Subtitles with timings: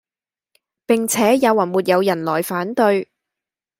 [0.87, 3.07] 並且也還沒有人來反對，